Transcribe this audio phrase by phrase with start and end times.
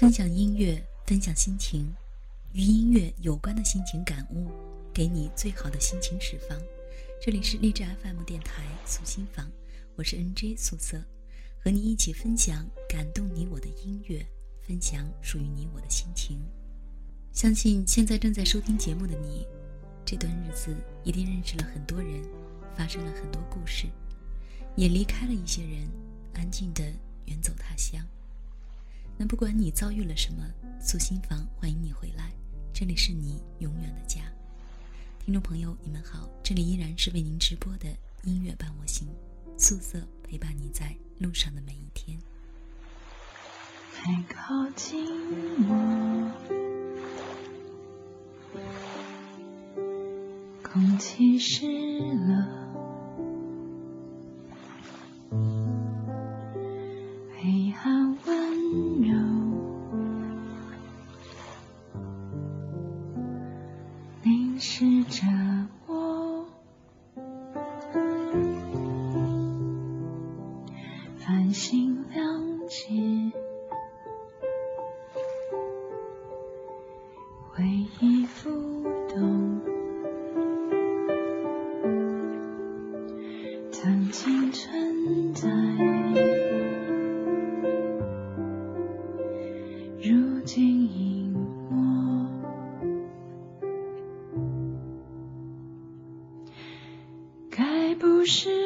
[0.00, 1.86] 分享音乐，分享心情，
[2.54, 4.50] 与音乐有关的心情感悟，
[4.94, 6.58] 给你最好的心情释放。
[7.20, 9.46] 这里是励志 FM 电台素心房，
[9.96, 11.04] 我是 NJ 素色，
[11.62, 14.26] 和你一起分享感动你我的音乐，
[14.62, 16.40] 分享属于你我的心情。
[17.30, 19.46] 相信现在正在收听节目的你，
[20.02, 20.74] 这段日子
[21.04, 22.22] 一定认识了很多人，
[22.74, 23.84] 发生了很多故事，
[24.76, 25.86] 也离开了一些人，
[26.32, 26.82] 安静的
[27.26, 28.02] 远走他乡。
[29.20, 32.32] 那不管你遭遇了什么，素心房欢迎你回来，
[32.72, 34.22] 这里是你永远的家。
[35.18, 37.86] 听众朋友，你们好，这里依然是为您直播的
[38.24, 39.06] 音乐伴我行，
[39.58, 42.18] 素色陪伴你在路上的每一天。
[43.94, 45.06] 太靠近
[45.68, 46.32] 我，
[50.62, 51.66] 空气湿
[52.26, 52.59] 了。
[98.20, 98.59] 不是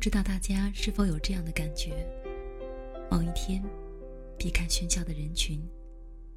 [0.00, 1.90] 不知道大家是否有这样的感觉？
[3.10, 3.62] 某一天，
[4.38, 5.60] 避开喧嚣的人群，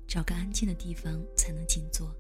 [0.06, 2.14] 找个安静的地方才能静坐。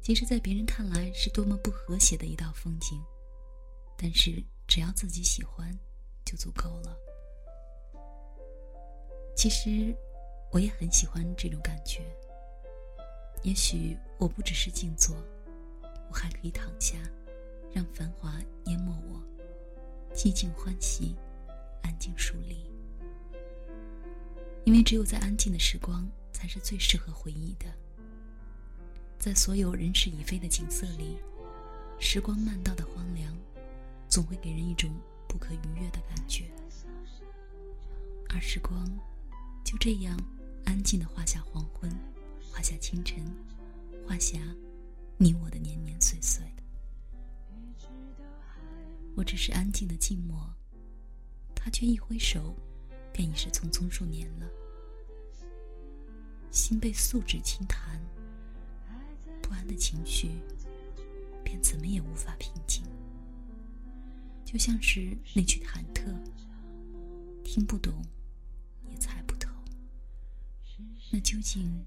[0.00, 2.98] 即使在别人看来是多么不和谐的一道风景，
[3.94, 5.70] 但是只要自己喜欢，
[6.24, 6.96] 就足够了。
[9.36, 9.94] 其实，
[10.50, 12.00] 我也很喜欢这种感觉。
[13.42, 15.14] 也许我不只是静坐，
[16.08, 16.96] 我还可以躺下，
[17.70, 19.22] 让繁华淹没我。
[20.14, 21.14] 寂静欢喜，
[21.82, 22.56] 安静疏离。
[24.64, 27.66] 因为只有在安静的时光，才是最适合回忆的。
[29.18, 31.16] 在所有人事已非的景色里，
[31.98, 33.34] 时光漫道的荒凉，
[34.08, 34.90] 总会给人一种
[35.26, 36.50] 不可逾越的感觉。
[38.28, 38.86] 而时光，
[39.64, 40.16] 就这样
[40.64, 41.90] 安静的画下黄昏，
[42.52, 43.24] 画下清晨，
[44.06, 44.38] 画下
[45.16, 46.44] 你我的年年岁岁。
[49.18, 50.48] 我只是安静的静默，
[51.52, 52.54] 他却一挥手，
[53.12, 54.48] 便已是匆匆数年了。
[56.52, 58.00] 心被素纸轻弹，
[59.42, 60.30] 不安的情绪
[61.42, 62.84] 便怎么也无法平静，
[64.44, 66.14] 就像是那句忐忑，
[67.42, 68.00] 听不懂，
[68.88, 69.50] 也猜不透。
[71.10, 71.84] 那究竟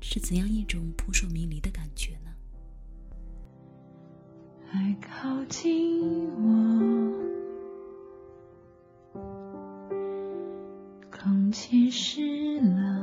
[0.00, 2.34] 是怎样一种扑朔迷离的感觉呢？
[4.76, 6.44] 来靠近我，
[11.10, 12.95] 空气湿了。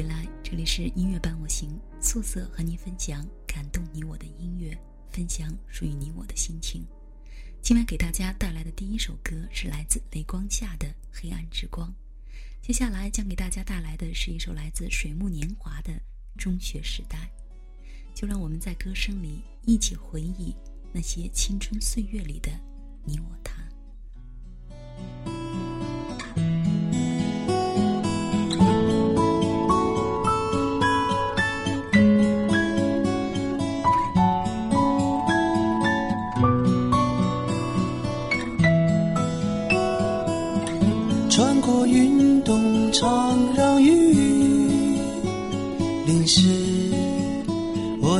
[0.00, 4.74] 回来，这里是音乐伴我行，素色和你分享感动你我的音乐，
[5.10, 6.86] 分享属于你我的心情。
[7.60, 11.86] 今晚给大家带来的第一首歌是来自雷光下的《黑暗之光》，
[12.66, 15.92] 接下来将给大家带来的是一首来自水木年华的
[16.38, 17.30] 《中学时代》，
[18.18, 20.56] 就让我们在歌声里一起回忆
[20.94, 22.50] 那些青春岁月里的
[23.04, 23.62] 你我他。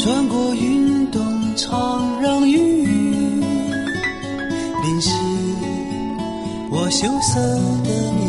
[0.00, 1.20] 穿过运动
[1.56, 2.86] 场，让雨
[4.84, 5.10] 淋湿
[6.70, 7.40] 我羞涩
[7.82, 8.22] 的你，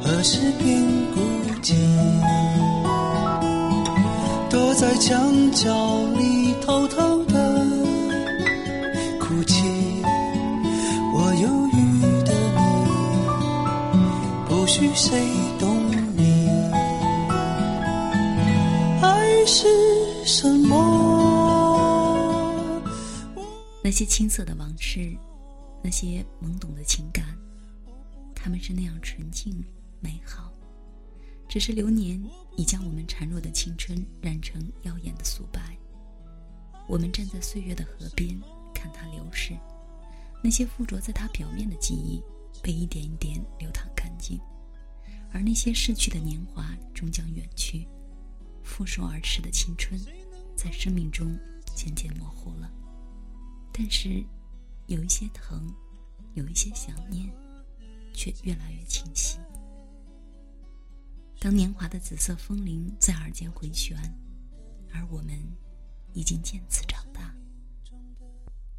[0.00, 0.80] 何时变
[1.12, 1.20] 孤
[1.60, 1.74] 寂？
[4.48, 5.68] 躲在墙角
[6.16, 7.66] 里偷偷的
[9.18, 9.64] 哭泣，
[11.12, 11.76] 我忧郁
[12.22, 12.62] 的你，
[14.48, 15.18] 不许谁
[15.58, 15.77] 懂。
[19.50, 19.66] 是
[20.26, 20.84] 什么？
[23.82, 25.16] 那些青涩的往事，
[25.82, 27.24] 那些懵懂的情感，
[28.34, 29.64] 他们是那样纯净
[30.00, 30.52] 美好。
[31.48, 32.22] 只是流年
[32.58, 35.74] 已将我们孱弱的青春染成耀眼的素白。
[36.86, 38.38] 我们站在岁月的河边，
[38.74, 39.56] 看它流逝，
[40.44, 42.22] 那些附着在它表面的记忆，
[42.62, 44.38] 被一点一点流淌干净，
[45.32, 47.88] 而那些逝去的年华终将远去。
[48.68, 49.98] 负手而逝的青春，
[50.54, 51.34] 在生命中
[51.74, 52.70] 渐渐模糊了。
[53.72, 54.22] 但是，
[54.86, 55.74] 有一些疼，
[56.34, 57.32] 有一些想念，
[58.12, 59.38] 却越来越清晰。
[61.40, 63.96] 当年华的紫色风铃在耳间回旋，
[64.92, 65.34] 而我们
[66.12, 67.34] 已经渐次长大。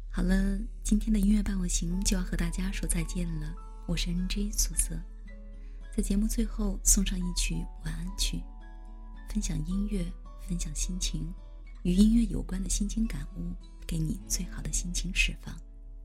[0.08, 3.54] 好了，今天的音乐伴我行就要和大家说再见了。
[3.86, 4.94] 我是 NJ 素色，
[5.96, 8.40] 在节目最后送上一曲晚安曲。
[9.32, 10.04] 分享音乐，
[10.40, 11.32] 分享心情，
[11.84, 13.54] 与音乐有关的心情感悟，
[13.86, 15.56] 给你最好的心情释放。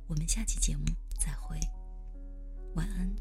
[0.05, 0.85] 我们下期节目
[1.19, 1.59] 再会，
[2.75, 3.11] 晚安，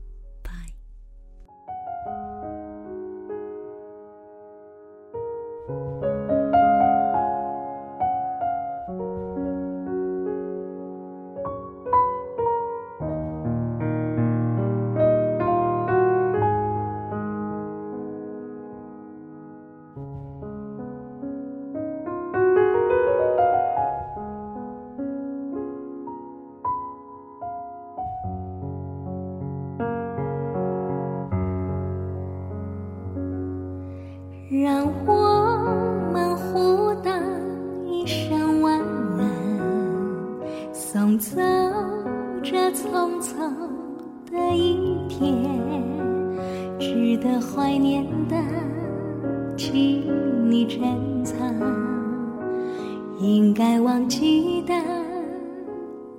[53.20, 54.74] 应该忘记的，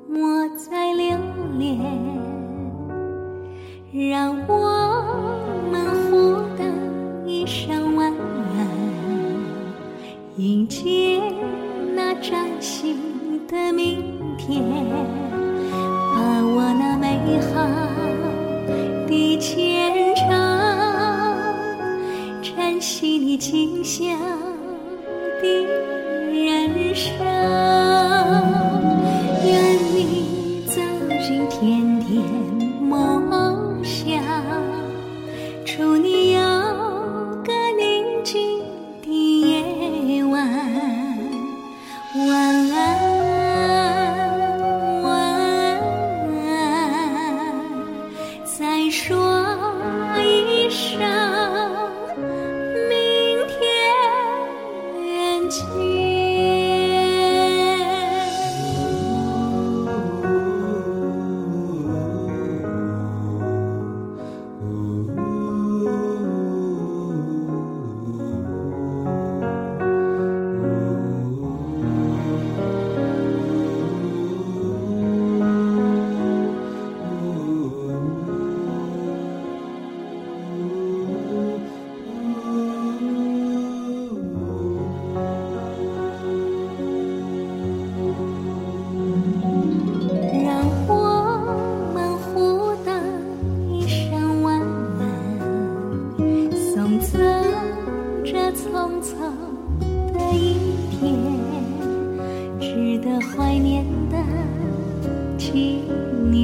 [0.09, 1.17] 莫再留
[1.57, 1.77] 恋。
[4.09, 4.53] 让我
[5.71, 6.65] 们互道
[7.25, 8.11] 一声晚
[8.57, 8.67] 安，
[10.35, 11.21] 迎接
[11.95, 12.97] 那崭新
[13.47, 14.03] 的明
[14.37, 14.61] 天，
[16.13, 17.63] 把握那美好
[19.07, 20.27] 的前程，
[22.41, 24.03] 珍惜你今宵
[26.31, 27.84] 你燃烧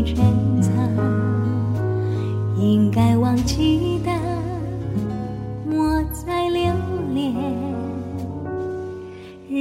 [0.03, 0.15] 珍
[0.61, 0.71] 藏
[2.57, 4.11] 应该忘记的
[5.65, 6.73] 莫再留
[7.13, 7.33] 恋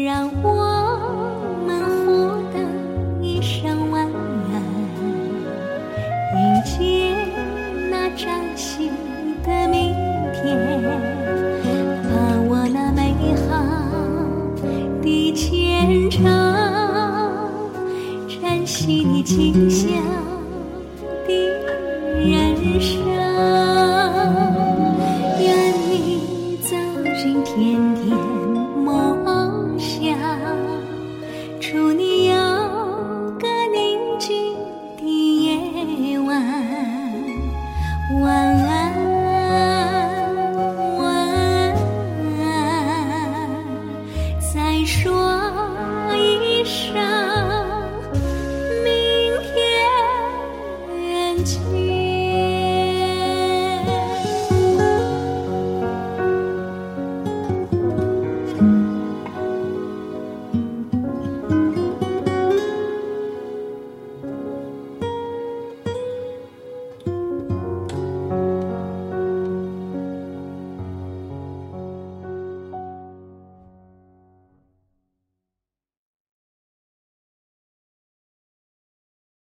[0.05, 2.09] 让我们互
[2.53, 2.61] 道
[3.21, 4.63] 一声晚安
[6.37, 7.15] 迎接
[7.91, 8.91] 那崭新
[9.43, 9.93] 的明
[10.33, 10.83] 天
[12.05, 13.15] 把我那美
[13.47, 13.51] 好
[15.03, 16.25] 的前程
[18.29, 19.69] 珍惜你今